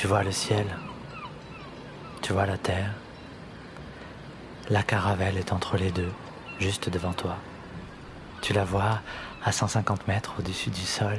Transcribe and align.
Tu 0.00 0.06
vois 0.06 0.22
le 0.22 0.32
ciel, 0.32 0.64
tu 2.22 2.32
vois 2.32 2.46
la 2.46 2.56
terre. 2.56 2.94
La 4.70 4.82
caravelle 4.82 5.36
est 5.36 5.52
entre 5.52 5.76
les 5.76 5.90
deux, 5.90 6.10
juste 6.58 6.88
devant 6.88 7.12
toi. 7.12 7.36
Tu 8.40 8.54
la 8.54 8.64
vois 8.64 9.00
à 9.44 9.52
150 9.52 10.08
mètres 10.08 10.36
au-dessus 10.38 10.70
du 10.70 10.80
sol. 10.80 11.18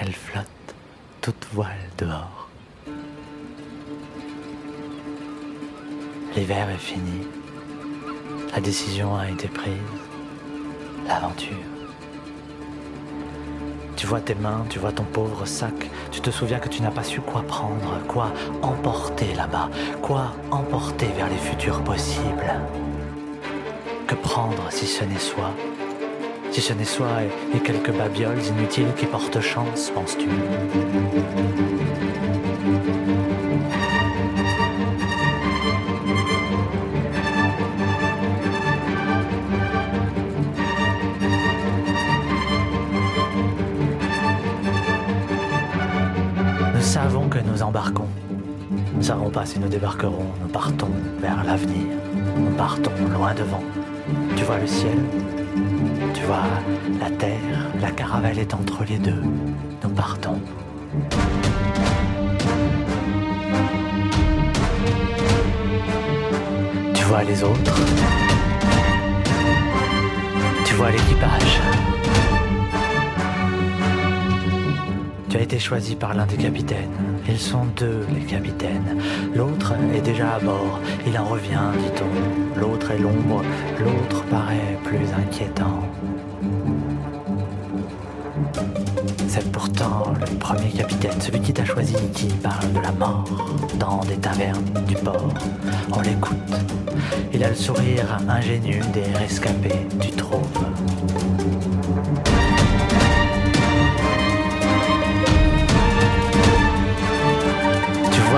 Elle 0.00 0.12
flotte, 0.12 0.46
toute 1.22 1.48
voile 1.52 1.90
dehors. 1.98 2.48
L'hiver 6.36 6.70
est 6.70 6.78
fini. 6.78 7.26
La 8.52 8.60
décision 8.60 9.16
a 9.16 9.28
été 9.28 9.48
prise. 9.48 9.74
L'aventure. 11.08 11.73
Tu 14.04 14.10
vois 14.10 14.20
tes 14.20 14.34
mains, 14.34 14.66
tu 14.68 14.78
vois 14.78 14.92
ton 14.92 15.04
pauvre 15.04 15.46
sac, 15.46 15.72
tu 16.12 16.20
te 16.20 16.30
souviens 16.30 16.58
que 16.58 16.68
tu 16.68 16.82
n'as 16.82 16.90
pas 16.90 17.02
su 17.02 17.22
quoi 17.22 17.40
prendre, 17.40 17.98
quoi 18.06 18.30
emporter 18.60 19.32
là-bas, 19.34 19.70
quoi 20.02 20.34
emporter 20.50 21.06
vers 21.16 21.30
les 21.30 21.38
futurs 21.38 21.82
possibles. 21.82 22.52
Que 24.06 24.14
prendre 24.14 24.66
si 24.68 24.84
ce 24.84 25.04
n'est 25.04 25.18
soi? 25.18 25.52
Si 26.50 26.60
ce 26.60 26.74
n'est 26.74 26.84
soi 26.84 27.06
et, 27.54 27.60
quelques 27.60 27.92
babioles 27.92 28.44
inutiles 28.44 28.92
qui 28.94 29.06
portent 29.06 29.40
chance, 29.40 29.90
penses-tu? 29.94 30.28
Savons 47.04 47.28
que 47.28 47.38
nous 47.38 47.62
embarquons. 47.62 48.08
Nous 48.70 48.98
ne 48.98 49.02
savons 49.02 49.28
pas 49.28 49.44
si 49.44 49.58
nous 49.58 49.68
débarquerons. 49.68 50.26
Nous 50.40 50.48
partons 50.48 50.88
vers 51.20 51.44
l'avenir. 51.44 51.86
Nous 52.38 52.56
partons 52.56 52.92
loin 53.12 53.34
devant. 53.34 53.62
Tu 54.34 54.42
vois 54.44 54.58
le 54.58 54.66
ciel 54.66 54.98
Tu 56.14 56.22
vois 56.22 56.48
la 56.98 57.10
terre 57.10 57.58
La 57.82 57.90
caravelle 57.90 58.38
est 58.38 58.54
entre 58.54 58.84
les 58.88 58.96
deux. 58.96 59.22
Nous 59.82 59.90
partons. 59.90 60.40
Tu 66.94 67.04
vois 67.04 67.22
les 67.22 67.44
autres 67.44 67.76
Tu 70.64 70.74
vois 70.74 70.90
l'équipage 70.90 71.60
Tu 75.34 75.40
as 75.40 75.42
été 75.42 75.58
choisi 75.58 75.96
par 75.96 76.14
l'un 76.14 76.26
des 76.26 76.36
capitaines. 76.36 76.92
Ils 77.28 77.40
sont 77.40 77.64
deux, 77.76 78.06
les 78.14 78.20
capitaines. 78.20 79.02
L'autre 79.34 79.74
est 79.92 80.00
déjà 80.00 80.36
à 80.36 80.38
bord. 80.38 80.78
Il 81.08 81.18
en 81.18 81.24
revient, 81.24 81.72
dit-on. 81.76 82.60
L'autre 82.60 82.92
est 82.92 82.98
l'ombre. 82.98 83.42
L'autre 83.80 84.22
paraît 84.26 84.78
plus 84.84 85.12
inquiétant. 85.12 85.82
C'est 89.26 89.50
pourtant 89.50 90.14
le 90.20 90.38
premier 90.38 90.70
capitaine, 90.70 91.20
celui 91.20 91.40
qui 91.40 91.52
t'a 91.52 91.64
choisi, 91.64 91.96
qui 92.14 92.28
parle 92.28 92.72
de 92.72 92.78
la 92.78 92.92
mort 92.92 93.24
dans 93.80 94.04
des 94.04 94.18
tavernes 94.18 94.62
du 94.86 94.94
port. 94.94 95.34
On 95.90 96.00
l'écoute. 96.00 96.36
Il 97.32 97.42
a 97.42 97.48
le 97.48 97.56
sourire 97.56 98.18
ingénu 98.28 98.78
des 98.92 99.18
rescapés, 99.18 99.84
tu 100.00 100.12
trouves. 100.12 100.64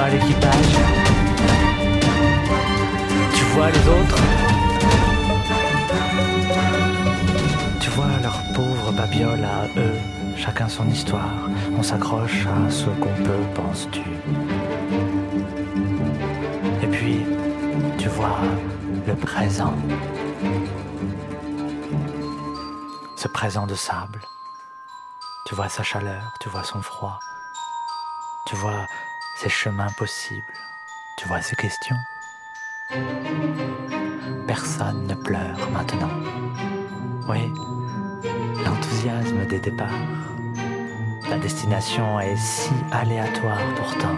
Vois 0.07 0.19
l'équipage 0.19 0.77
Tu 3.35 3.45
vois 3.55 3.71
les 3.71 3.89
autres? 3.89 4.23
Tu 7.81 7.91
vois 7.91 8.19
leurs 8.23 8.43
pauvres 8.55 8.93
babioles 8.93 9.45
à 9.45 9.67
eux, 9.79 9.99
chacun 10.37 10.69
son 10.69 10.89
histoire. 10.89 11.49
On 11.77 11.83
s'accroche 11.83 12.47
à 12.47 12.71
ce 12.71 12.87
qu'on 12.87 13.15
peut, 13.25 13.45
penses-tu 13.55 14.03
Et 16.83 16.87
puis, 16.87 17.25
tu 17.99 18.09
vois 18.09 18.39
le 19.07 19.15
présent. 19.15 19.75
Ce 23.17 23.29
présent 23.29 23.67
de 23.67 23.75
sable. 23.75 24.21
Tu 25.47 25.55
vois 25.55 25.69
sa 25.69 25.83
chaleur, 25.83 26.35
tu 26.41 26.49
vois 26.49 26.65
son 26.65 26.83
froid. 26.83 27.19
Tu 28.47 28.57
vois 28.57 28.87
ces 29.37 29.49
chemins 29.51 29.91
possibles. 29.99 30.53
Tu 31.19 31.29
vois 31.29 31.43
ces 31.43 31.57
questions? 31.57 31.97
Personne 34.47 35.07
ne 35.07 35.15
pleure 35.15 35.71
maintenant. 35.73 36.11
Oui, 37.29 37.53
l'enthousiasme 38.65 39.45
des 39.47 39.59
départs. 39.59 39.91
La 41.29 41.39
destination 41.39 42.19
est 42.21 42.37
si 42.37 42.71
aléatoire 42.93 43.59
pourtant. 43.77 44.17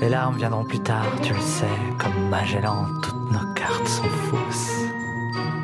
Les 0.00 0.08
larmes 0.08 0.36
viendront 0.36 0.64
plus 0.64 0.80
tard, 0.80 1.06
tu 1.22 1.32
le 1.32 1.40
sais, 1.40 1.66
comme 1.98 2.28
Magellan, 2.28 2.86
toutes 3.02 3.32
nos 3.32 3.52
cartes 3.54 3.88
sont 3.88 4.02
fausses. 4.04 4.84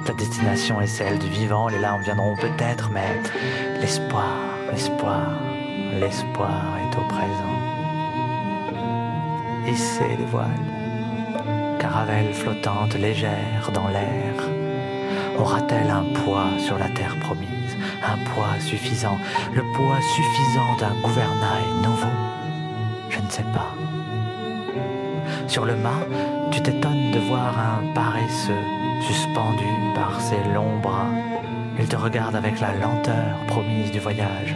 Ta 0.06 0.12
destination 0.14 0.80
est 0.80 0.86
celle 0.86 1.18
du 1.18 1.28
vivant, 1.28 1.68
les 1.68 1.78
larmes 1.78 2.02
viendront 2.02 2.36
peut-être, 2.36 2.90
mais 2.90 3.20
l'espoir, 3.80 4.34
l'espoir, 4.72 5.38
l'espoir 5.92 6.78
est 6.78 6.96
au 6.96 7.06
présent 7.06 7.69
les 9.70 10.24
voiles. 10.24 10.48
Caravelle 11.78 12.32
flottante 12.32 12.94
légère 12.94 13.70
dans 13.72 13.86
l'air, 13.88 14.34
aura-t-elle 15.38 15.90
un 15.90 16.04
poids 16.24 16.50
sur 16.58 16.76
la 16.76 16.88
terre 16.88 17.16
promise, 17.20 17.76
un 18.04 18.18
poids 18.30 18.58
suffisant, 18.58 19.18
le 19.54 19.62
poids 19.74 20.00
suffisant 20.14 20.76
d'un 20.80 21.00
gouvernail 21.00 21.64
nouveau? 21.84 22.16
Je 23.10 23.20
ne 23.20 23.30
sais 23.30 23.44
pas. 23.54 23.72
Sur 25.46 25.64
le 25.64 25.76
mât, 25.76 26.06
tu 26.50 26.60
t'étonnes 26.60 27.12
de 27.12 27.20
voir 27.20 27.54
un 27.56 27.92
paresseux 27.94 28.64
suspendu 29.06 29.70
par 29.94 30.20
ses 30.20 30.42
longs 30.52 30.78
bras. 30.82 31.10
Il 31.78 31.86
te 31.86 31.96
regarde 31.96 32.34
avec 32.34 32.60
la 32.60 32.74
lenteur 32.74 33.36
promise 33.46 33.92
du 33.92 34.00
voyage. 34.00 34.54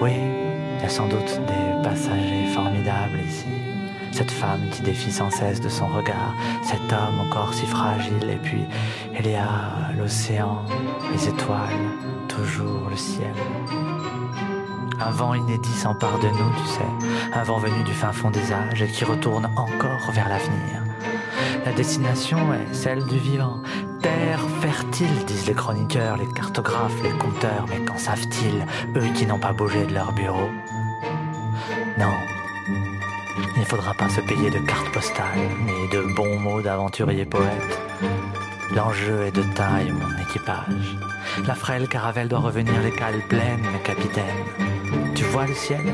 Oui, 0.00 0.12
il 0.76 0.82
y 0.82 0.86
a 0.86 0.88
sans 0.88 1.06
doute 1.06 1.40
des 1.46 1.88
passagers 1.88 2.46
formidables 2.52 3.20
ici 3.28 3.46
cette 4.14 4.30
femme 4.30 4.68
qui 4.70 4.82
défie 4.82 5.10
sans 5.10 5.28
cesse 5.28 5.60
de 5.60 5.68
son 5.68 5.88
regard, 5.88 6.34
cet 6.62 6.92
homme 6.92 7.18
encore 7.20 7.52
si 7.52 7.66
fragile, 7.66 8.30
et 8.30 8.36
puis 8.36 8.64
il 9.18 9.28
y 9.28 9.34
a 9.34 9.90
l'océan, 9.98 10.62
les 11.12 11.28
étoiles, 11.28 11.90
toujours 12.28 12.88
le 12.88 12.96
ciel. 12.96 13.34
Un 15.00 15.10
vent 15.10 15.34
inédit 15.34 15.72
s'empare 15.72 16.20
de 16.20 16.28
nous, 16.28 16.52
tu 16.62 16.68
sais, 16.68 17.08
un 17.32 17.42
vent 17.42 17.58
venu 17.58 17.82
du 17.82 17.92
fin 17.92 18.12
fond 18.12 18.30
des 18.30 18.52
âges 18.52 18.82
et 18.82 18.86
qui 18.86 19.04
retourne 19.04 19.50
encore 19.56 20.12
vers 20.12 20.28
l'avenir. 20.28 20.84
La 21.64 21.72
destination 21.72 22.54
est 22.54 22.72
celle 22.72 23.04
du 23.06 23.18
vivant. 23.18 23.62
Terre 24.00 24.40
fertile, 24.60 25.24
disent 25.26 25.48
les 25.48 25.54
chroniqueurs, 25.54 26.18
les 26.18 26.28
cartographes, 26.28 27.02
les 27.02 27.18
compteurs, 27.18 27.66
mais 27.68 27.84
qu'en 27.84 27.98
savent-ils, 27.98 28.64
eux 28.96 29.12
qui 29.12 29.26
n'ont 29.26 29.40
pas 29.40 29.52
bougé 29.52 29.84
de 29.86 29.94
leur 29.94 30.12
bureau? 30.12 30.50
Non, 31.98 32.12
ne 33.64 33.68
faudra 33.68 33.94
pas 33.94 34.10
se 34.10 34.20
payer 34.20 34.50
de 34.50 34.58
cartes 34.58 34.90
postales, 34.92 35.48
ni 35.64 35.88
de 35.88 36.02
bons 36.14 36.38
mots 36.38 36.60
d'aventurier 36.60 37.24
poète. 37.24 37.80
L'enjeu 38.74 39.24
est 39.24 39.30
de 39.30 39.42
taille, 39.54 39.90
mon 39.90 40.22
équipage. 40.22 40.98
La 41.46 41.54
frêle 41.54 41.88
caravelle 41.88 42.28
doit 42.28 42.40
revenir 42.40 42.74
les 42.82 42.90
cales 42.90 43.22
pleines, 43.26 43.62
mes 43.72 43.78
capitaines. 43.78 44.44
Tu 45.14 45.24
vois 45.24 45.46
le 45.46 45.54
ciel? 45.54 45.86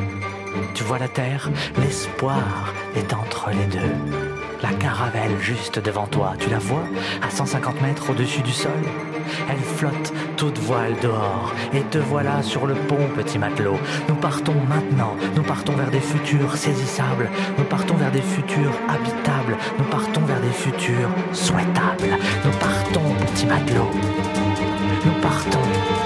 Tu 0.74 0.82
vois 0.82 0.98
la 0.98 1.06
terre? 1.06 1.48
L'espoir 1.78 2.74
est 2.96 3.12
entre 3.14 3.50
les 3.50 3.66
deux. 3.66 4.39
La 4.62 4.72
caravelle 4.74 5.38
juste 5.40 5.78
devant 5.78 6.06
toi, 6.06 6.34
tu 6.38 6.50
la 6.50 6.58
vois 6.58 6.84
À 7.22 7.30
150 7.30 7.80
mètres 7.80 8.10
au-dessus 8.10 8.42
du 8.42 8.52
sol? 8.52 8.72
Elle 9.48 9.58
flotte 9.58 10.12
toute 10.36 10.58
voile 10.58 10.94
dehors. 11.02 11.54
Et 11.72 11.82
te 11.82 11.98
voilà 11.98 12.42
sur 12.42 12.66
le 12.66 12.74
pont, 12.74 13.08
petit 13.16 13.38
matelot. 13.38 13.78
Nous 14.08 14.16
partons 14.16 14.54
maintenant. 14.68 15.16
Nous 15.34 15.42
partons 15.42 15.72
vers 15.72 15.90
des 15.90 16.00
futurs 16.00 16.56
saisissables. 16.56 17.30
Nous 17.58 17.64
partons 17.64 17.94
vers 17.94 18.10
des 18.10 18.22
futurs 18.22 18.72
habitables. 18.88 19.56
Nous 19.78 19.84
partons 19.84 20.22
vers 20.22 20.40
des 20.40 20.52
futurs 20.52 21.10
souhaitables. 21.32 22.18
Nous 22.44 22.52
partons, 22.58 23.14
petit 23.32 23.46
matelot. 23.46 23.90
Nous 25.04 25.20
partons. 25.22 25.99